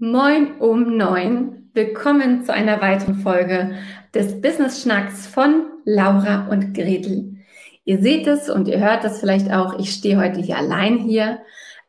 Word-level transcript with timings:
Moin 0.00 0.58
um 0.58 0.96
neun. 0.96 1.70
Willkommen 1.74 2.42
zu 2.44 2.52
einer 2.52 2.80
weiteren 2.80 3.16
Folge 3.16 3.74
des 4.14 4.40
Business 4.40 4.82
Schnacks 4.82 5.26
von 5.26 5.66
Laura 5.84 6.48
und 6.48 6.74
Gretel. 6.74 7.36
Ihr 7.84 8.00
seht 8.00 8.26
es 8.26 8.50
und 8.50 8.66
ihr 8.66 8.80
hört 8.80 9.04
es 9.04 9.20
vielleicht 9.20 9.52
auch. 9.52 9.78
Ich 9.78 9.92
stehe 9.92 10.18
heute 10.18 10.40
hier 10.40 10.56
allein 10.56 10.96
hier 10.98 11.40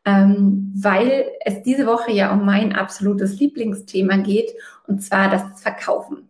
ähm, 0.04 0.72
weil 0.74 1.26
es 1.44 1.62
diese 1.62 1.86
Woche 1.86 2.12
ja 2.12 2.32
um 2.32 2.44
mein 2.44 2.72
absolutes 2.72 3.38
Lieblingsthema 3.38 4.16
geht, 4.16 4.52
und 4.86 5.02
zwar 5.02 5.30
das 5.30 5.60
Verkaufen. 5.60 6.28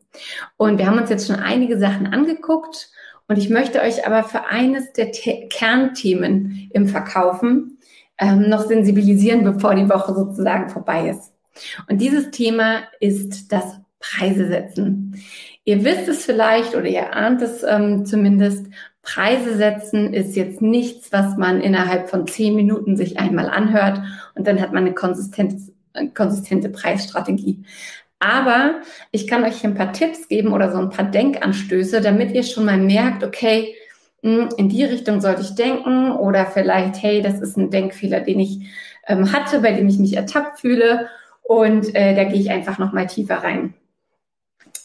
Und 0.57 0.79
wir 0.79 0.87
haben 0.87 0.99
uns 0.99 1.11
jetzt 1.11 1.27
schon 1.27 1.37
einige 1.37 1.79
Sachen 1.79 2.07
angeguckt 2.07 2.91
und 3.29 3.39
ich 3.39 3.49
möchte 3.49 3.81
euch 3.81 4.07
aber 4.07 4.25
für 4.25 4.45
eines 4.47 4.93
der 4.93 5.13
The 5.13 5.49
Kernthemen 5.49 6.69
im 6.73 6.87
Verkaufen 6.87 7.79
ähm, 8.19 8.49
noch 8.51 8.67
sensibilisieren, 8.67 9.43
bevor 9.43 9.75
die 9.75 9.89
Woche 9.89 10.15
sozusagen 10.15 10.69
vorbei 10.69 11.09
ist. 11.09 11.32
Und 11.89 12.01
dieses 12.01 12.31
Thema 12.31 12.83
ist 13.01 13.53
das 13.53 13.79
Preise 13.99 14.49
setzen. 14.49 15.23
Ihr 15.65 15.85
wisst 15.85 16.09
es 16.09 16.25
vielleicht 16.25 16.75
oder 16.75 16.87
ihr 16.87 17.15
ahnt 17.15 17.41
es 17.41 17.63
ähm, 17.63 18.05
zumindest, 18.05 18.67
Preise 19.03 19.57
setzen 19.57 20.15
ist 20.15 20.37
jetzt 20.37 20.63
nichts, 20.63 21.13
was 21.13 21.37
man 21.37 21.61
innerhalb 21.61 22.09
von 22.09 22.27
zehn 22.27 22.55
Minuten 22.55 22.97
sich 22.97 23.19
einmal 23.19 23.51
anhört 23.51 24.01
und 24.37 24.47
dann 24.47 24.61
hat 24.61 24.73
man 24.73 24.85
eine 24.85 24.95
konsistente, 24.95 25.57
konsistente 26.15 26.69
Preisstrategie. 26.69 27.65
Aber 28.21 28.77
ich 29.11 29.27
kann 29.27 29.43
euch 29.43 29.65
ein 29.65 29.75
paar 29.75 29.93
Tipps 29.93 30.29
geben 30.29 30.53
oder 30.53 30.71
so 30.71 30.79
ein 30.79 30.91
paar 30.91 31.11
Denkanstöße, 31.11 32.01
damit 32.01 32.33
ihr 32.33 32.45
schon 32.45 32.65
mal 32.65 32.79
merkt, 32.79 33.25
okay, 33.25 33.75
hm, 34.23 34.51
in 34.57 34.69
die 34.69 34.85
Richtung 34.85 35.21
sollte 35.21 35.43
ich 35.43 35.57
denken 35.57 36.13
oder 36.13 36.47
vielleicht, 36.47 37.03
hey, 37.03 37.21
das 37.23 37.41
ist 37.41 37.57
ein 37.57 37.71
Denkfehler, 37.71 38.21
den 38.21 38.39
ich 38.39 38.61
ähm, 39.09 39.33
hatte, 39.33 39.59
bei 39.59 39.73
dem 39.73 39.89
ich 39.89 39.99
mich 39.99 40.17
ertappt 40.17 40.61
fühle 40.61 41.09
und 41.43 41.95
äh, 41.95 42.15
da 42.15 42.25
gehe 42.25 42.41
ich 42.41 42.51
einfach 42.51 42.79
noch 42.79 42.93
mal 42.93 43.07
tiefer 43.07 43.37
rein. 43.37 43.75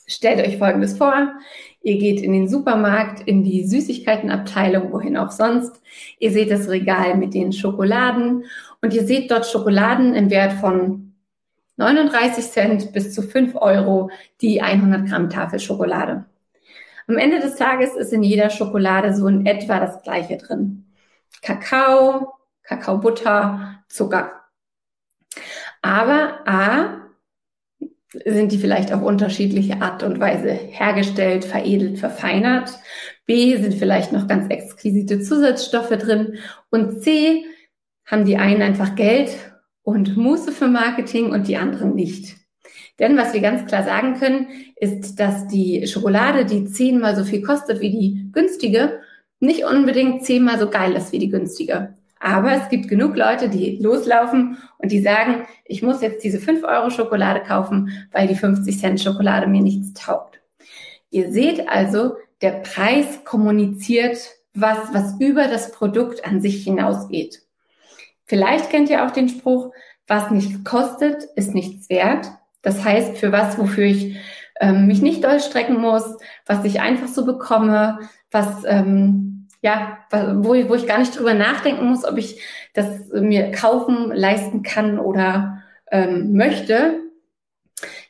Stellt 0.06 0.46
euch 0.46 0.58
Folgendes 0.58 0.98
vor. 0.98 1.34
Ihr 1.82 1.98
geht 1.98 2.22
in 2.22 2.32
den 2.32 2.48
Supermarkt, 2.48 3.28
in 3.28 3.44
die 3.44 3.66
Süßigkeitenabteilung, 3.66 4.92
wohin 4.92 5.18
auch 5.18 5.32
sonst. 5.32 5.82
Ihr 6.20 6.32
seht 6.32 6.50
das 6.50 6.70
Regal 6.70 7.16
mit 7.18 7.34
den 7.34 7.52
Schokoladen 7.52 8.46
und 8.82 8.94
ihr 8.94 9.06
seht 9.06 9.32
dort 9.32 9.46
Schokoladen 9.46 10.16
im 10.16 10.30
Wert 10.30 10.54
von 10.54 11.14
39 11.78 12.46
Cent 12.46 12.94
bis 12.94 13.14
zu 13.14 13.22
5 13.22 13.56
Euro 13.56 14.10
die 14.42 14.62
100 14.62 15.08
Gramm 15.08 15.30
Tafel 15.30 15.60
Schokolade. 15.60 16.26
Am 17.08 17.18
Ende 17.18 17.40
des 17.40 17.56
Tages 17.56 17.96
ist 17.96 18.12
in 18.12 18.24
jeder 18.24 18.50
Schokolade 18.50 19.14
so 19.14 19.28
in 19.28 19.46
etwa 19.46 19.80
das 19.80 20.02
Gleiche 20.02 20.38
drin. 20.38 20.86
Kakao, 21.42 22.34
Kakaobutter, 22.64 23.84
Zucker. 23.88 24.32
Aber 25.82 26.48
A, 26.48 27.08
sind 28.26 28.52
die 28.52 28.58
vielleicht 28.58 28.94
auf 28.94 29.02
unterschiedliche 29.02 29.82
Art 29.82 30.04
und 30.04 30.20
Weise 30.20 30.52
hergestellt, 30.52 31.46
veredelt, 31.46 32.00
verfeinert. 32.00 32.72
B 33.26 33.58
sind 33.58 33.74
vielleicht 33.74 34.14
noch 34.14 34.28
ganz 34.28 34.50
exquisite 34.50 35.20
Zusatzstoffe 35.20 35.90
drin. 35.90 36.38
Und 36.70 37.02
C 37.02 37.46
haben 38.06 38.26
die 38.26 38.38
einen 38.38 38.62
einfach 38.62 38.96
Geld 38.96 39.32
und 39.84 40.16
Muße 40.16 40.52
für 40.52 40.68
Marketing 40.68 41.32
und 41.32 41.48
die 41.48 41.58
anderen 41.58 41.96
nicht. 41.96 42.38
Denn 43.00 43.18
was 43.18 43.34
wir 43.34 43.42
ganz 43.42 43.66
klar 43.66 43.84
sagen 43.84 44.18
können, 44.18 44.48
ist, 44.76 45.20
dass 45.20 45.48
die 45.48 45.86
Schokolade, 45.88 46.46
die 46.46 46.66
zehnmal 46.66 47.16
so 47.16 47.24
viel 47.24 47.42
kostet 47.42 47.80
wie 47.82 47.92
die 47.92 48.30
günstige, 48.32 49.02
nicht 49.40 49.66
unbedingt 49.66 50.26
zehnmal 50.26 50.58
so 50.58 50.70
geil 50.70 50.94
ist 50.94 51.12
wie 51.12 51.20
die 51.20 51.30
günstige. 51.30 51.96
Aber 52.20 52.52
es 52.52 52.70
gibt 52.70 52.88
genug 52.88 53.16
Leute, 53.16 53.50
die 53.50 53.78
loslaufen 53.78 54.58
und 54.78 54.92
die 54.92 55.02
sagen, 55.02 55.48
ich 55.66 55.82
muss 55.84 56.02
jetzt 56.02 56.24
diese 56.24 56.40
5 56.40 56.64
Euro 56.64 56.90
Schokolade 56.90 57.42
kaufen, 57.42 58.08
weil 58.12 58.28
die 58.28 58.36
50 58.36 58.80
Cent 58.80 59.02
Schokolade 59.02 59.48
mir 59.48 59.62
nichts 59.62 59.94
taugt. 59.94 60.40
Ihr 61.10 61.32
seht 61.32 61.70
also, 61.70 62.16
der 62.42 62.52
Preis 62.52 63.24
kommuniziert 63.24 64.18
was, 64.54 64.94
was 64.94 65.20
über 65.20 65.48
das 65.48 65.72
Produkt 65.72 66.26
an 66.26 66.42
sich 66.42 66.64
hinausgeht. 66.64 67.42
Vielleicht 68.26 68.70
kennt 68.70 68.90
ihr 68.90 69.06
auch 69.06 69.12
den 69.12 69.30
Spruch, 69.30 69.72
was 70.08 70.32
nichts 70.32 70.64
kostet, 70.64 71.24
ist 71.36 71.54
nichts 71.54 71.90
wert. 71.90 72.28
Das 72.62 72.84
heißt, 72.84 73.18
für 73.18 73.32
was, 73.32 73.58
wofür 73.58 73.86
ich 73.86 74.18
ähm, 74.60 74.88
mich 74.88 75.02
nicht 75.02 75.24
doll 75.24 75.40
strecken 75.40 75.80
muss, 75.80 76.18
was 76.46 76.66
ich 76.66 76.82
einfach 76.82 77.08
so 77.08 77.26
bekomme, 77.26 78.00
was 78.32 78.64
ähm, 78.66 79.37
ja, 79.68 79.98
wo, 80.12 80.50
wo 80.70 80.76
ich 80.76 80.88
gar 80.88 80.98
nicht 80.98 81.18
drüber 81.18 81.34
nachdenken 81.34 81.86
muss, 81.90 82.06
ob 82.06 82.18
ich 82.18 82.42
das 82.74 83.10
mir 83.12 83.52
kaufen, 83.52 84.14
leisten 84.14 84.64
kann 84.64 84.98
oder 84.98 85.62
ähm, 85.92 86.34
möchte. 86.34 87.02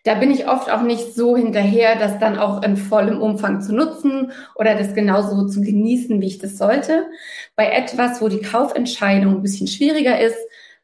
Da 0.04 0.14
bin 0.14 0.30
ich 0.30 0.48
oft 0.48 0.70
auch 0.70 0.84
nicht 0.84 1.16
so 1.16 1.36
hinterher, 1.36 1.96
das 1.96 2.20
dann 2.20 2.38
auch 2.38 2.62
in 2.62 2.78
vollem 2.78 3.20
Umfang 3.20 3.62
zu 3.62 3.74
nutzen 3.74 4.32
oder 4.56 4.76
das 4.76 4.94
genauso 4.94 5.48
zu 5.48 5.62
genießen, 5.62 6.22
wie 6.22 6.28
ich 6.28 6.38
das 6.38 6.58
sollte. 6.60 7.08
Bei 7.56 7.72
etwas, 7.72 8.22
wo 8.22 8.30
die 8.30 8.42
Kaufentscheidung 8.42 9.38
ein 9.38 9.42
bisschen 9.42 9.68
schwieriger 9.68 10.20
ist, 10.20 10.38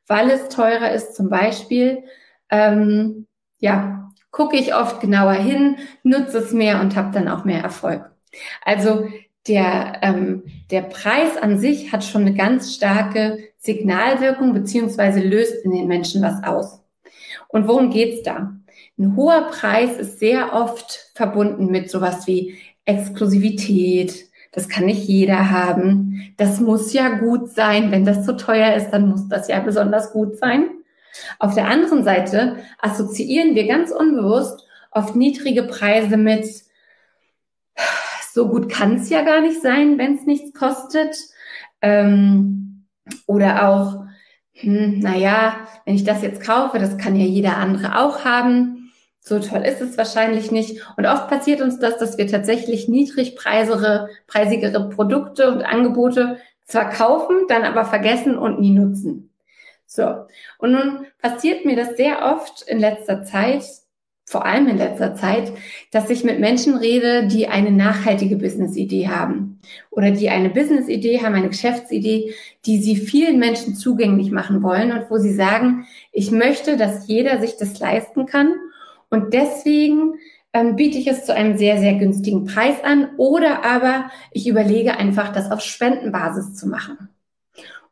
weil 0.07 0.31
es 0.31 0.49
teurer 0.49 0.91
ist 0.91 1.15
zum 1.15 1.29
Beispiel, 1.29 2.03
ähm, 2.49 3.27
ja, 3.59 4.11
gucke 4.31 4.57
ich 4.57 4.73
oft 4.73 4.99
genauer 5.01 5.33
hin, 5.33 5.77
nutze 6.01 6.39
es 6.39 6.51
mehr 6.51 6.81
und 6.81 6.95
habe 6.95 7.11
dann 7.13 7.27
auch 7.27 7.45
mehr 7.45 7.61
Erfolg. 7.61 8.09
Also 8.65 9.07
der, 9.47 9.99
ähm, 10.01 10.43
der 10.71 10.81
Preis 10.83 11.37
an 11.37 11.59
sich 11.59 11.91
hat 11.91 12.03
schon 12.03 12.21
eine 12.21 12.33
ganz 12.33 12.73
starke 12.75 13.39
Signalwirkung 13.57 14.53
beziehungsweise 14.53 15.19
löst 15.19 15.65
in 15.65 15.71
den 15.71 15.87
Menschen 15.87 16.21
was 16.21 16.43
aus. 16.43 16.81
Und 17.49 17.67
worum 17.67 17.89
geht's 17.89 18.23
da? 18.23 18.53
Ein 18.97 19.15
hoher 19.15 19.49
Preis 19.49 19.97
ist 19.97 20.19
sehr 20.19 20.53
oft 20.53 21.11
verbunden 21.13 21.67
mit 21.67 21.89
sowas 21.89 22.27
wie 22.27 22.57
Exklusivität. 22.85 24.27
Das 24.51 24.69
kann 24.69 24.85
nicht 24.85 25.07
jeder 25.07 25.49
haben. 25.49 26.33
Das 26.37 26.59
muss 26.59 26.93
ja 26.93 27.09
gut 27.17 27.49
sein. 27.49 27.91
Wenn 27.91 28.05
das 28.05 28.25
zu 28.25 28.37
teuer 28.37 28.75
ist, 28.75 28.91
dann 28.91 29.09
muss 29.09 29.27
das 29.27 29.47
ja 29.47 29.59
besonders 29.59 30.13
gut 30.13 30.37
sein. 30.37 30.69
Auf 31.39 31.55
der 31.55 31.67
anderen 31.67 32.03
Seite 32.03 32.57
assoziieren 32.79 33.55
wir 33.55 33.67
ganz 33.67 33.91
unbewusst 33.91 34.65
oft 34.91 35.15
niedrige 35.15 35.63
Preise 35.63 36.17
mit 36.17 36.45
so 38.33 38.47
gut 38.47 38.67
kann 38.67 38.95
es 38.95 39.11
ja 39.11 39.21
gar 39.21 39.41
nicht 39.41 39.61
sein, 39.61 39.99
wenn 39.99 40.15
es 40.15 40.25
nichts 40.25 40.57
kostet. 40.57 41.15
Ähm, 41.81 42.87
oder 43.27 43.69
auch, 43.69 44.05
hm, 44.53 44.99
naja, 44.99 45.67
wenn 45.85 45.93
ich 45.93 46.03
das 46.03 46.23
jetzt 46.23 46.41
kaufe, 46.41 46.79
das 46.79 46.97
kann 46.97 47.15
ja 47.15 47.25
jeder 47.25 47.57
andere 47.57 47.99
auch 47.99 48.25
haben. 48.25 48.91
So 49.19 49.37
toll 49.39 49.61
ist 49.61 49.81
es 49.81 49.99
wahrscheinlich 49.99 50.51
nicht. 50.51 50.81
Und 50.97 51.05
oft 51.05 51.27
passiert 51.27 51.61
uns 51.61 51.77
das, 51.77 51.99
dass 51.99 52.17
wir 52.17 52.25
tatsächlich 52.25 52.87
niedrigpreisigere 52.87 54.09
preisigere 54.25 54.89
Produkte 54.89 55.51
und 55.51 55.61
Angebote 55.61 56.39
zwar 56.65 56.89
kaufen, 56.89 57.45
dann 57.49 57.63
aber 57.63 57.85
vergessen 57.85 58.35
und 58.35 58.59
nie 58.59 58.71
nutzen. 58.71 59.31
So. 59.85 60.25
Und 60.57 60.71
nun 60.71 61.05
passiert 61.21 61.65
mir 61.65 61.75
das 61.75 61.97
sehr 61.97 62.33
oft 62.33 62.63
in 62.63 62.79
letzter 62.79 63.23
Zeit, 63.23 63.63
vor 64.25 64.45
allem 64.45 64.67
in 64.67 64.77
letzter 64.77 65.15
Zeit, 65.15 65.51
dass 65.91 66.09
ich 66.09 66.23
mit 66.23 66.39
Menschen 66.39 66.75
rede, 66.75 67.27
die 67.27 67.47
eine 67.47 67.71
nachhaltige 67.71 68.37
Business-Idee 68.37 69.09
haben 69.09 69.59
oder 69.91 70.11
die 70.11 70.29
eine 70.29 70.49
Business-Idee 70.49 71.21
haben, 71.21 71.35
eine 71.35 71.49
Geschäftsidee, 71.49 72.33
die 72.65 72.81
sie 72.81 72.95
vielen 72.95 73.39
Menschen 73.39 73.75
zugänglich 73.75 74.31
machen 74.31 74.63
wollen 74.63 74.91
und 74.91 75.09
wo 75.09 75.17
sie 75.17 75.33
sagen, 75.33 75.85
ich 76.11 76.31
möchte, 76.31 76.77
dass 76.77 77.07
jeder 77.07 77.39
sich 77.41 77.57
das 77.57 77.79
leisten 77.79 78.25
kann 78.25 78.53
und 79.09 79.33
deswegen 79.33 80.15
ähm, 80.53 80.75
biete 80.75 80.97
ich 80.97 81.07
es 81.07 81.25
zu 81.25 81.33
einem 81.35 81.57
sehr, 81.57 81.77
sehr 81.79 81.95
günstigen 81.95 82.45
Preis 82.45 82.83
an 82.83 83.09
oder 83.17 83.65
aber 83.65 84.09
ich 84.31 84.47
überlege 84.47 84.97
einfach, 84.97 85.33
das 85.33 85.51
auf 85.51 85.61
Spendenbasis 85.61 86.55
zu 86.55 86.67
machen. 86.67 87.09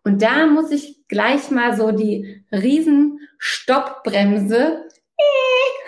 Und 0.03 0.21
da 0.21 0.47
muss 0.47 0.71
ich 0.71 1.07
gleich 1.07 1.51
mal 1.51 1.75
so 1.75 1.91
die 1.91 2.43
riesen 2.51 3.19
Stoppbremse 3.37 4.85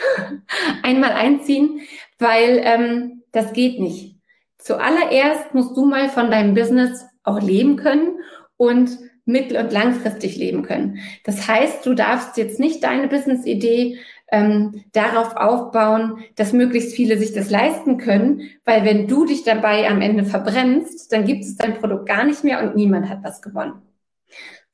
einmal 0.84 1.12
einziehen, 1.12 1.82
weil 2.20 2.62
ähm, 2.64 3.24
das 3.32 3.54
geht 3.54 3.80
nicht. 3.80 4.16
Zuallererst 4.58 5.54
musst 5.54 5.76
du 5.76 5.86
mal 5.86 6.10
von 6.10 6.32
deinem 6.32 6.54
Business 6.54 7.06
auch 7.24 7.42
leben 7.42 7.76
können 7.76 8.20
und 8.58 8.98
mittel- 9.26 9.58
und 9.58 9.72
langfristig 9.72 10.38
leben 10.38 10.64
können. 10.64 11.00
Das 11.24 11.48
heißt, 11.48 11.86
du 11.86 11.94
darfst 11.94 12.38
jetzt 12.38 12.60
nicht 12.60 12.84
deine 12.84 13.08
Business-Idee 13.08 13.98
ähm, 14.32 14.84
darauf 14.94 15.36
aufbauen, 15.36 16.24
dass 16.36 16.54
möglichst 16.54 16.94
viele 16.94 17.18
sich 17.18 17.34
das 17.34 17.50
leisten 17.50 17.98
können, 17.98 18.50
weil 18.66 18.84
wenn 18.84 19.08
du 19.08 19.26
dich 19.26 19.44
dabei 19.44 19.88
am 19.90 20.02
Ende 20.02 20.26
verbrennst, 20.26 21.12
dann 21.12 21.26
gibt 21.26 21.44
es 21.44 21.56
dein 21.56 21.76
Produkt 21.76 22.08
gar 22.08 22.24
nicht 22.24 22.44
mehr 22.44 22.64
und 22.64 22.76
niemand 22.76 23.10
hat 23.10 23.24
was 23.24 23.42
gewonnen. 23.42 23.82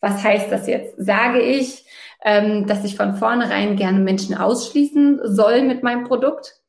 Was 0.02 0.24
heißt 0.24 0.52
das 0.52 0.68
jetzt? 0.68 0.96
Sage 0.98 1.42
ich, 1.42 1.86
ähm, 2.24 2.68
dass 2.68 2.84
ich 2.84 2.96
von 2.96 3.16
vornherein 3.16 3.76
gerne 3.76 4.00
Menschen 4.00 4.36
ausschließen 4.36 5.22
soll 5.24 5.64
mit 5.64 5.84
meinem 5.84 6.04
Produkt? 6.04 6.60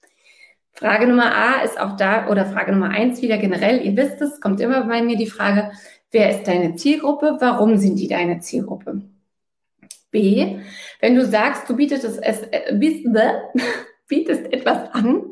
Frage 0.73 1.07
Nummer 1.07 1.35
A 1.35 1.63
ist 1.63 1.79
auch 1.81 1.97
da, 1.97 2.29
oder 2.29 2.47
Frage 2.47 2.73
Nummer 2.73 2.91
eins 2.91 3.21
wieder 3.23 3.39
generell, 3.39 3.85
ihr 3.85 3.97
wisst 3.97 4.21
es, 4.23 4.41
kommt 4.41 4.61
immer 4.61 4.85
bei 4.85 5.03
mir 5.03 5.17
die 5.17 5.27
Frage, 5.27 5.73
wer 6.11 6.31
ist 6.31 6.47
deine 6.47 6.77
Zielgruppe? 6.77 7.37
Warum 7.41 7.77
sind 7.77 7.99
die 7.99 8.09
deine 8.09 8.41
Zielgruppe? 8.41 9.03
B, 10.11 10.59
wenn 11.01 11.15
du 11.15 11.25
sagst, 11.25 11.69
du 11.69 11.77
bietest, 11.77 12.05
es, 12.05 12.43
äh, 12.43 12.75
bietest 14.11 14.53
etwas 14.53 14.93
an, 14.93 15.31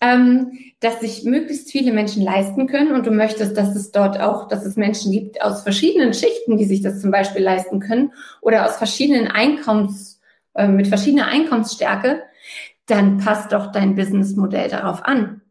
ähm, 0.00 0.58
dass 0.80 1.00
sich 1.00 1.22
möglichst 1.22 1.70
viele 1.70 1.92
Menschen 1.92 2.22
leisten 2.22 2.66
können 2.66 2.92
und 2.92 3.06
du 3.06 3.12
möchtest, 3.12 3.56
dass 3.56 3.76
es 3.76 3.92
dort 3.92 4.18
auch, 4.18 4.48
dass 4.48 4.66
es 4.66 4.74
Menschen 4.74 5.12
gibt 5.12 5.40
aus 5.40 5.62
verschiedenen 5.62 6.12
Schichten, 6.12 6.56
die 6.56 6.64
sich 6.64 6.82
das 6.82 7.00
zum 7.00 7.12
Beispiel 7.12 7.42
leisten 7.42 7.78
können 7.78 8.12
oder 8.40 8.66
aus 8.66 8.76
verschiedenen 8.76 9.28
Einkommens, 9.28 10.20
äh, 10.54 10.66
mit 10.66 10.88
verschiedener 10.88 11.28
Einkommensstärke, 11.28 12.24
dann 12.86 13.18
passt 13.18 13.52
doch 13.52 13.70
dein 13.70 13.94
Businessmodell 13.94 14.68
darauf 14.68 15.04
an. 15.04 15.42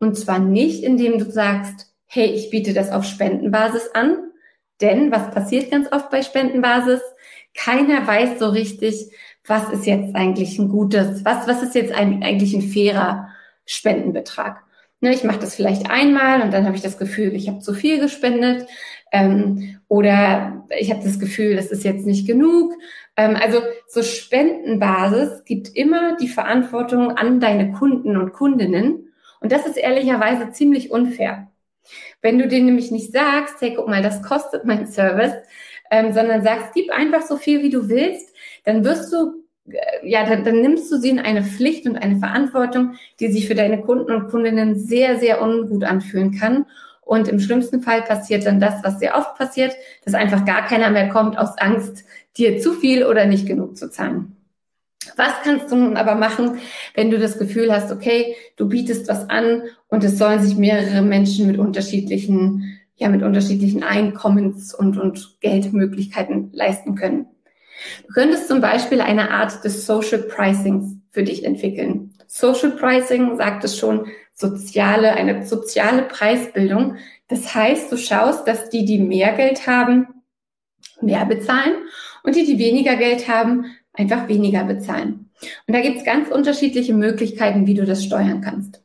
Und 0.00 0.18
zwar 0.18 0.40
nicht, 0.40 0.82
indem 0.82 1.18
du 1.18 1.30
sagst, 1.30 1.92
hey, 2.06 2.26
ich 2.26 2.50
biete 2.50 2.74
das 2.74 2.90
auf 2.90 3.04
Spendenbasis 3.04 3.90
an, 3.94 4.16
denn 4.80 5.12
was 5.12 5.30
passiert 5.30 5.70
ganz 5.70 5.90
oft 5.92 6.10
bei 6.10 6.22
Spendenbasis? 6.22 7.00
Keiner 7.54 8.06
weiß 8.06 8.38
so 8.38 8.48
richtig, 8.48 9.12
was 9.46 9.70
ist 9.70 9.86
jetzt 9.86 10.14
eigentlich 10.14 10.58
ein 10.58 10.68
gutes, 10.68 11.24
was, 11.24 11.48
was 11.48 11.62
ist 11.62 11.74
jetzt 11.74 11.92
ein, 11.92 12.22
eigentlich 12.22 12.54
ein 12.54 12.62
fairer 12.62 13.28
Spendenbetrag. 13.66 14.62
Ne, 15.00 15.12
ich 15.12 15.24
mache 15.24 15.40
das 15.40 15.56
vielleicht 15.56 15.90
einmal 15.90 16.42
und 16.42 16.52
dann 16.52 16.64
habe 16.64 16.76
ich 16.76 16.82
das 16.82 16.96
Gefühl, 16.96 17.34
ich 17.34 17.48
habe 17.48 17.58
zu 17.58 17.74
viel 17.74 17.98
gespendet 17.98 18.68
ähm, 19.10 19.80
oder 19.88 20.64
ich 20.78 20.92
habe 20.92 21.02
das 21.02 21.18
Gefühl, 21.18 21.56
das 21.56 21.72
ist 21.72 21.82
jetzt 21.82 22.06
nicht 22.06 22.24
genug. 22.24 22.72
Ähm, 23.16 23.36
also 23.40 23.58
so 23.88 24.04
Spendenbasis 24.04 25.44
gibt 25.44 25.74
immer 25.74 26.16
die 26.18 26.28
Verantwortung 26.28 27.10
an 27.10 27.40
deine 27.40 27.72
Kunden 27.72 28.16
und 28.16 28.32
Kundinnen 28.32 29.12
und 29.40 29.50
das 29.50 29.66
ist 29.66 29.76
ehrlicherweise 29.76 30.52
ziemlich 30.52 30.92
unfair. 30.92 31.48
Wenn 32.20 32.38
du 32.38 32.46
denen 32.46 32.66
nämlich 32.66 32.92
nicht 32.92 33.10
sagst, 33.10 33.56
hey, 33.60 33.74
guck 33.74 33.88
mal, 33.88 34.02
das 34.02 34.22
kostet 34.22 34.64
mein 34.64 34.86
Service, 34.86 35.34
ähm, 35.90 36.12
sondern 36.12 36.44
sagst, 36.44 36.74
gib 36.74 36.92
einfach 36.92 37.22
so 37.22 37.36
viel, 37.36 37.62
wie 37.62 37.70
du 37.70 37.88
willst, 37.88 38.31
dann 38.64 38.84
wirst 38.84 39.12
du, 39.12 39.44
äh, 39.68 40.08
ja, 40.08 40.24
dann, 40.24 40.44
dann 40.44 40.60
nimmst 40.60 40.90
du 40.90 40.96
sie 40.96 41.10
in 41.10 41.18
eine 41.18 41.42
Pflicht 41.42 41.86
und 41.86 41.96
eine 41.96 42.16
Verantwortung, 42.16 42.94
die 43.20 43.30
sich 43.30 43.46
für 43.46 43.54
deine 43.54 43.80
Kunden 43.80 44.12
und 44.12 44.28
Kundinnen 44.28 44.78
sehr, 44.78 45.18
sehr 45.18 45.42
ungut 45.42 45.84
anfühlen 45.84 46.32
kann. 46.32 46.66
Und 47.02 47.28
im 47.28 47.40
schlimmsten 47.40 47.82
Fall 47.82 48.02
passiert 48.02 48.46
dann 48.46 48.60
das, 48.60 48.82
was 48.82 48.98
sehr 48.98 49.16
oft 49.16 49.36
passiert, 49.36 49.74
dass 50.04 50.14
einfach 50.14 50.44
gar 50.44 50.66
keiner 50.66 50.90
mehr 50.90 51.08
kommt 51.08 51.36
aus 51.36 51.58
Angst, 51.58 52.04
dir 52.36 52.60
zu 52.60 52.72
viel 52.72 53.04
oder 53.04 53.26
nicht 53.26 53.46
genug 53.46 53.76
zu 53.76 53.90
zahlen. 53.90 54.36
Was 55.16 55.32
kannst 55.42 55.70
du 55.70 55.76
nun 55.76 55.96
aber 55.96 56.14
machen, 56.14 56.58
wenn 56.94 57.10
du 57.10 57.18
das 57.18 57.38
Gefühl 57.38 57.72
hast, 57.72 57.90
okay, 57.90 58.36
du 58.56 58.68
bietest 58.68 59.08
was 59.08 59.28
an 59.28 59.62
und 59.88 60.04
es 60.04 60.16
sollen 60.16 60.40
sich 60.40 60.56
mehrere 60.56 61.02
Menschen 61.02 61.48
mit 61.48 61.58
unterschiedlichen 61.58 62.78
ja 63.02 63.08
mit 63.08 63.22
unterschiedlichen 63.22 63.82
Einkommens- 63.82 64.74
und, 64.74 64.98
und 64.98 65.40
Geldmöglichkeiten 65.40 66.50
leisten 66.52 66.94
können. 66.94 67.26
Du 68.06 68.12
könntest 68.14 68.48
zum 68.48 68.60
Beispiel 68.60 69.00
eine 69.00 69.30
Art 69.30 69.64
des 69.64 69.86
Social 69.86 70.22
Pricings 70.22 70.96
für 71.10 71.22
dich 71.22 71.44
entwickeln. 71.44 72.12
Social 72.26 72.70
Pricing 72.72 73.36
sagt 73.36 73.64
es 73.64 73.78
schon, 73.78 74.06
soziale, 74.34 75.12
eine 75.12 75.44
soziale 75.44 76.02
Preisbildung. 76.02 76.96
Das 77.28 77.54
heißt, 77.54 77.92
du 77.92 77.96
schaust, 77.96 78.48
dass 78.48 78.70
die, 78.70 78.84
die 78.84 78.98
mehr 78.98 79.32
Geld 79.32 79.66
haben, 79.66 80.08
mehr 81.00 81.24
bezahlen 81.26 81.74
und 82.22 82.36
die, 82.36 82.44
die 82.44 82.58
weniger 82.58 82.96
Geld 82.96 83.28
haben, 83.28 83.66
einfach 83.92 84.28
weniger 84.28 84.64
bezahlen. 84.64 85.30
Und 85.66 85.74
da 85.74 85.80
gibt 85.80 85.98
es 85.98 86.04
ganz 86.04 86.28
unterschiedliche 86.28 86.94
Möglichkeiten, 86.94 87.66
wie 87.66 87.74
du 87.74 87.84
das 87.84 88.04
steuern 88.04 88.40
kannst. 88.40 88.82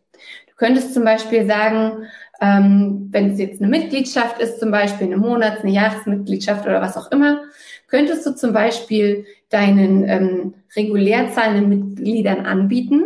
Du 0.48 0.56
könntest 0.56 0.94
zum 0.94 1.04
Beispiel 1.04 1.46
sagen, 1.46 2.08
ähm, 2.42 3.08
wenn 3.12 3.32
es 3.32 3.40
jetzt 3.40 3.62
eine 3.62 3.70
Mitgliedschaft 3.70 4.40
ist, 4.40 4.60
zum 4.60 4.72
Beispiel 4.72 5.08
eine 5.08 5.18
Monats-, 5.18 5.62
eine 5.62 5.72
Jahresmitgliedschaft 5.72 6.66
oder 6.66 6.82
was 6.82 6.98
auch 6.98 7.12
immer, 7.12 7.42
könntest 7.88 8.26
du 8.26 8.36
zum 8.36 8.54
Beispiel 8.54 9.26
deinen 9.50 10.08
ähm, 10.08 10.54
regulär 10.76 11.32
zahlenden 11.32 11.70
Mitgliedern 11.70 12.46
anbieten, 12.46 13.06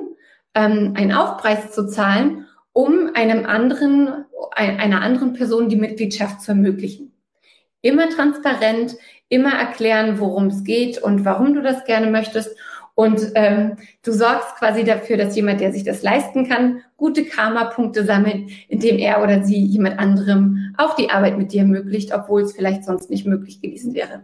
ähm, 0.56 0.94
einen 0.96 1.14
Aufpreis 1.14 1.72
zu 1.72 1.88
zahlen, 1.88 2.46
um 2.74 3.12
einem 3.14 3.46
anderen, 3.46 4.26
einer 4.54 5.02
anderen 5.02 5.34
Person 5.34 5.70
die 5.70 5.76
Mitgliedschaft 5.76 6.42
zu 6.42 6.52
ermöglichen. 6.52 7.12
Immer 7.82 8.10
transparent, 8.10 8.96
immer 9.30 9.54
erklären, 9.54 10.20
worum 10.20 10.48
es 10.48 10.64
geht 10.64 10.98
und 11.02 11.26
warum 11.26 11.54
du 11.54 11.62
das 11.62 11.86
gerne 11.86 12.10
möchtest 12.10 12.56
und 13.02 13.32
ähm, 13.34 13.78
du 14.04 14.12
sorgst 14.12 14.58
quasi 14.60 14.84
dafür, 14.84 15.18
dass 15.18 15.36
jemand, 15.36 15.60
der 15.60 15.74
sich 15.74 15.84
das 15.84 16.04
leisten 16.04 16.48
kann, 16.48 16.84
gute 16.98 17.26
Karma-Punkte 17.26 18.06
sammelt, 18.06 18.52
indem 18.68 19.00
er 19.00 19.24
oder 19.24 19.44
sie 19.44 19.58
jemand 19.58 19.98
anderem 19.98 20.76
auch 20.78 20.96
die 20.96 21.10
Arbeit 21.10 21.36
mit 21.36 21.52
dir 21.52 21.62
ermöglicht, 21.62 22.14
obwohl 22.14 22.44
es 22.44 22.54
vielleicht 22.54 22.86
sonst 22.86 23.10
nicht 23.10 23.26
möglich 23.26 23.60
gewesen 23.60 23.96
wäre. 23.96 24.22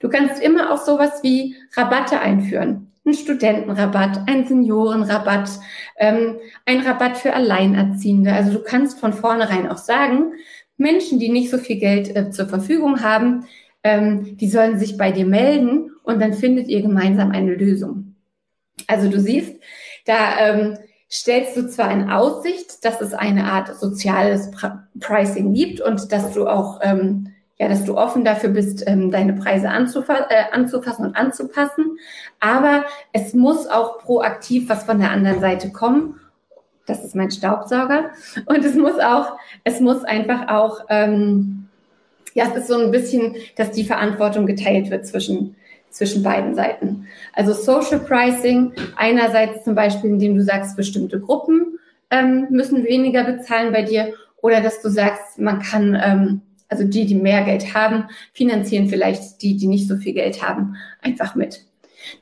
Du 0.00 0.10
kannst 0.10 0.42
immer 0.42 0.74
auch 0.74 0.84
sowas 0.84 1.22
wie 1.22 1.56
Rabatte 1.74 2.20
einführen. 2.20 2.92
Ein 3.06 3.14
Studentenrabatt, 3.14 4.28
ein 4.28 4.46
Seniorenrabatt, 4.46 5.48
ähm, 5.96 6.36
ein 6.66 6.82
Rabatt 6.82 7.16
für 7.16 7.32
Alleinerziehende. 7.32 8.30
Also 8.30 8.52
du 8.52 8.62
kannst 8.62 9.00
von 9.00 9.14
vornherein 9.14 9.70
auch 9.70 9.78
sagen, 9.78 10.34
Menschen, 10.76 11.18
die 11.18 11.30
nicht 11.30 11.50
so 11.50 11.56
viel 11.56 11.78
Geld 11.78 12.14
äh, 12.14 12.28
zur 12.28 12.46
Verfügung 12.46 13.02
haben, 13.02 13.46
ähm, 13.82 14.36
die 14.36 14.50
sollen 14.50 14.78
sich 14.78 14.98
bei 14.98 15.12
dir 15.12 15.24
melden 15.24 15.92
und 16.06 16.20
dann 16.20 16.32
findet 16.32 16.68
ihr 16.68 16.80
gemeinsam 16.82 17.32
eine 17.32 17.54
Lösung. 17.54 18.14
Also 18.86 19.10
du 19.10 19.20
siehst, 19.20 19.60
da 20.06 20.38
ähm, 20.38 20.78
stellst 21.10 21.56
du 21.56 21.68
zwar 21.68 21.90
in 21.90 22.08
Aussicht, 22.08 22.84
dass 22.84 23.00
es 23.00 23.12
eine 23.12 23.44
Art 23.44 23.76
soziales 23.76 24.50
Pricing 25.00 25.52
gibt 25.52 25.80
und 25.80 26.12
dass 26.12 26.32
du 26.32 26.46
auch 26.46 26.80
ähm, 26.82 27.32
ja, 27.58 27.68
dass 27.68 27.84
du 27.84 27.96
offen 27.96 28.22
dafür 28.22 28.50
bist, 28.50 28.86
ähm, 28.86 29.10
deine 29.10 29.32
Preise 29.32 29.70
anzufa 29.70 30.26
äh, 30.28 30.52
anzufassen 30.52 31.06
und 31.06 31.16
anzupassen. 31.16 31.98
Aber 32.38 32.84
es 33.12 33.32
muss 33.32 33.66
auch 33.66 33.98
proaktiv 33.98 34.68
was 34.68 34.84
von 34.84 34.98
der 34.98 35.10
anderen 35.10 35.40
Seite 35.40 35.72
kommen. 35.72 36.20
Das 36.84 37.02
ist 37.02 37.16
mein 37.16 37.30
Staubsauger. 37.30 38.10
Und 38.44 38.62
es 38.62 38.74
muss 38.74 38.98
auch, 38.98 39.38
es 39.64 39.80
muss 39.80 40.04
einfach 40.04 40.48
auch 40.48 40.80
ähm, 40.90 41.66
ja, 42.36 42.44
es 42.44 42.54
ist 42.54 42.68
so 42.68 42.78
ein 42.78 42.90
bisschen, 42.90 43.34
dass 43.56 43.70
die 43.70 43.84
Verantwortung 43.84 44.44
geteilt 44.44 44.90
wird 44.90 45.06
zwischen, 45.06 45.56
zwischen 45.90 46.22
beiden 46.22 46.54
Seiten. 46.54 47.06
Also 47.32 47.52
Social 47.52 48.00
Pricing, 48.00 48.72
einerseits 48.96 49.64
zum 49.64 49.74
Beispiel, 49.74 50.10
indem 50.10 50.34
du 50.34 50.42
sagst, 50.42 50.76
bestimmte 50.76 51.20
Gruppen 51.20 51.78
ähm, 52.10 52.46
müssen 52.50 52.84
weniger 52.84 53.24
bezahlen 53.24 53.72
bei 53.72 53.82
dir 53.82 54.12
oder 54.36 54.60
dass 54.60 54.82
du 54.82 54.88
sagst, 54.88 55.38
man 55.38 55.60
kann, 55.60 55.98
ähm, 56.00 56.40
also 56.68 56.84
die, 56.84 57.06
die 57.06 57.14
mehr 57.14 57.42
Geld 57.44 57.74
haben, 57.74 58.04
finanzieren 58.32 58.88
vielleicht 58.88 59.42
die, 59.42 59.56
die 59.56 59.66
nicht 59.66 59.88
so 59.88 59.96
viel 59.96 60.12
Geld 60.12 60.42
haben, 60.46 60.76
einfach 61.02 61.34
mit. 61.34 61.64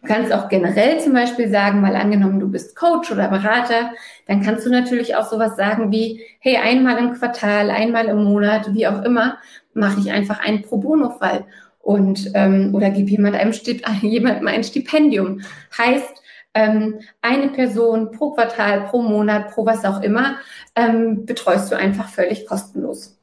Du 0.00 0.08
kannst 0.08 0.32
auch 0.32 0.48
generell 0.48 0.98
zum 1.00 1.12
Beispiel 1.12 1.50
sagen, 1.50 1.80
mal 1.80 1.96
angenommen, 1.96 2.40
du 2.40 2.50
bist 2.50 2.76
Coach 2.76 3.10
oder 3.12 3.28
Berater, 3.28 3.90
dann 4.26 4.42
kannst 4.42 4.64
du 4.64 4.70
natürlich 4.70 5.16
auch 5.16 5.28
sowas 5.28 5.56
sagen 5.56 5.92
wie, 5.92 6.22
hey, 6.38 6.56
einmal 6.56 6.96
im 6.98 7.12
Quartal, 7.12 7.70
einmal 7.70 8.06
im 8.06 8.24
Monat, 8.24 8.72
wie 8.74 8.86
auch 8.86 9.02
immer, 9.02 9.38
mache 9.74 10.00
ich 10.00 10.10
einfach 10.10 10.40
einen 10.40 10.62
Pro 10.62 10.78
Bono-Fall 10.78 11.44
und 11.84 12.30
ähm, 12.34 12.74
oder 12.74 12.90
gib 12.90 13.10
jemand 13.10 13.36
einem 13.36 13.52
Stip 13.52 13.84
jemandem 14.02 14.48
ein 14.48 14.64
Stipendium. 14.64 15.42
Heißt, 15.76 16.22
ähm, 16.54 17.00
eine 17.20 17.48
Person 17.48 18.12
pro 18.12 18.30
Quartal, 18.30 18.86
pro 18.86 19.02
Monat, 19.02 19.50
pro 19.50 19.66
was 19.66 19.84
auch 19.84 20.00
immer, 20.02 20.38
ähm, 20.76 21.26
betreust 21.26 21.70
du 21.70 21.76
einfach 21.76 22.08
völlig 22.08 22.46
kostenlos. 22.46 23.18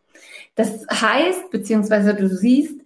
Das 0.56 0.86
heißt, 0.92 1.50
beziehungsweise 1.50 2.14
du 2.14 2.28
siehst, 2.28 2.82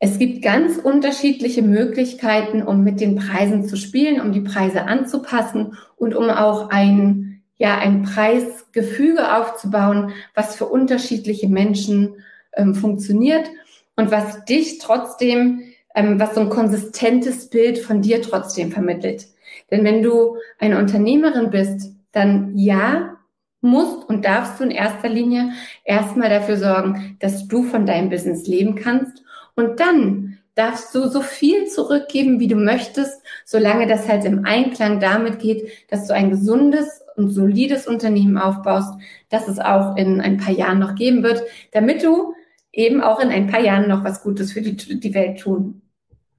es 0.00 0.18
gibt 0.18 0.42
ganz 0.42 0.78
unterschiedliche 0.78 1.62
Möglichkeiten, 1.62 2.62
um 2.62 2.82
mit 2.82 3.00
den 3.00 3.16
Preisen 3.16 3.64
zu 3.64 3.76
spielen, 3.76 4.20
um 4.20 4.32
die 4.32 4.40
Preise 4.40 4.82
anzupassen 4.84 5.76
und 5.96 6.14
um 6.14 6.30
auch 6.30 6.70
ein 6.70 7.24
ja, 7.60 7.76
ein 7.76 8.02
Preisgefüge 8.02 9.36
aufzubauen, 9.36 10.12
was 10.34 10.54
für 10.54 10.66
unterschiedliche 10.66 11.48
Menschen 11.48 12.22
ähm, 12.54 12.76
funktioniert 12.76 13.50
und 13.98 14.12
was 14.12 14.44
dich 14.44 14.78
trotzdem, 14.78 15.64
ähm, 15.94 16.20
was 16.20 16.36
so 16.36 16.40
ein 16.40 16.50
konsistentes 16.50 17.50
Bild 17.50 17.78
von 17.78 18.00
dir 18.00 18.22
trotzdem 18.22 18.70
vermittelt. 18.70 19.26
Denn 19.72 19.84
wenn 19.84 20.02
du 20.02 20.36
eine 20.60 20.78
Unternehmerin 20.78 21.50
bist, 21.50 21.92
dann 22.12 22.56
ja, 22.56 23.16
musst 23.60 24.08
und 24.08 24.24
darfst 24.24 24.60
du 24.60 24.64
in 24.64 24.70
erster 24.70 25.08
Linie 25.08 25.50
erstmal 25.84 26.30
dafür 26.30 26.56
sorgen, 26.56 27.16
dass 27.18 27.48
du 27.48 27.64
von 27.64 27.86
deinem 27.86 28.08
Business 28.08 28.46
leben 28.46 28.76
kannst 28.76 29.24
und 29.56 29.80
dann 29.80 30.38
darfst 30.54 30.94
du 30.94 31.08
so 31.08 31.20
viel 31.20 31.66
zurückgeben, 31.66 32.38
wie 32.38 32.46
du 32.46 32.54
möchtest, 32.54 33.20
solange 33.44 33.88
das 33.88 34.08
halt 34.08 34.24
im 34.24 34.44
Einklang 34.44 35.00
damit 35.00 35.40
geht, 35.40 35.68
dass 35.90 36.06
du 36.06 36.14
ein 36.14 36.30
gesundes 36.30 37.02
und 37.16 37.30
solides 37.30 37.88
Unternehmen 37.88 38.38
aufbaust, 38.38 38.94
das 39.28 39.48
es 39.48 39.58
auch 39.58 39.96
in 39.96 40.20
ein 40.20 40.36
paar 40.36 40.54
Jahren 40.54 40.78
noch 40.78 40.94
geben 40.94 41.24
wird, 41.24 41.42
damit 41.72 42.04
du 42.04 42.34
eben 42.78 43.02
auch 43.02 43.18
in 43.18 43.30
ein 43.30 43.48
paar 43.48 43.60
Jahren 43.60 43.88
noch 43.88 44.04
was 44.04 44.22
Gutes 44.22 44.52
für 44.52 44.62
die, 44.62 44.76
die 45.00 45.14
Welt 45.14 45.40
tun 45.40 45.82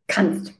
kannst. 0.08 0.54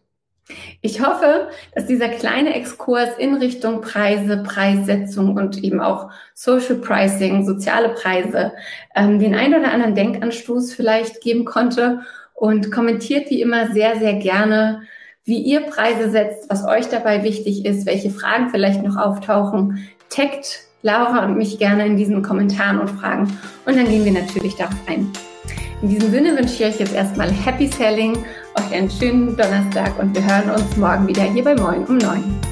Ich 0.82 1.06
hoffe, 1.06 1.50
dass 1.74 1.86
dieser 1.86 2.10
kleine 2.10 2.56
Exkurs 2.56 3.10
in 3.18 3.36
Richtung 3.36 3.82
Preise, 3.82 4.44
Preissetzung 4.44 5.36
und 5.36 5.64
eben 5.64 5.80
auch 5.80 6.10
Social 6.34 6.76
Pricing, 6.76 7.46
soziale 7.46 7.90
Preise, 7.90 8.52
ähm, 8.96 9.20
den 9.20 9.36
ein 9.36 9.54
oder 9.54 9.72
anderen 9.72 9.96
Denkanstoß 9.96 10.74
vielleicht 10.74 11.22
geben 11.22 11.46
konnte 11.46 12.02
und 12.34 12.72
kommentiert 12.72 13.30
wie 13.30 13.42
immer 13.42 13.72
sehr, 13.72 14.00
sehr 14.00 14.16
gerne, 14.16 14.82
wie 15.24 15.42
ihr 15.42 15.62
Preise 15.62 16.10
setzt, 16.10 16.50
was 16.50 16.66
euch 16.66 16.90
dabei 16.90 17.24
wichtig 17.24 17.66
ist, 17.66 17.86
welche 17.86 18.10
Fragen 18.10 18.50
vielleicht 18.50 18.84
noch 18.84 18.98
auftauchen. 18.98 19.88
Taggt 20.10 20.62
Laura 20.82 21.26
und 21.26 21.38
mich 21.38 21.60
gerne 21.60 21.86
in 21.86 21.96
diesen 21.96 22.24
Kommentaren 22.24 22.80
und 22.80 22.90
Fragen 22.90 23.38
und 23.66 23.78
dann 23.78 23.88
gehen 23.88 24.04
wir 24.04 24.14
natürlich 24.14 24.56
darauf 24.56 24.76
ein. 24.88 25.12
In 25.82 25.90
diesem 25.90 26.12
Sinne 26.12 26.36
wünsche 26.36 26.56
ich 26.56 26.66
euch 26.66 26.80
jetzt 26.80 26.94
erstmal 26.94 27.32
Happy 27.32 27.68
Selling, 27.68 28.18
euch 28.56 28.74
einen 28.74 28.92
schönen 28.92 29.38
Donnerstag 29.38 29.98
und 29.98 30.14
wir 30.14 30.24
hören 30.24 30.52
uns 30.52 30.76
morgen 30.76 31.08
wieder 31.08 31.24
hier 31.24 31.44
bei 31.44 31.56
Moin 31.56 31.86
um 31.86 31.98
9. 31.98 32.49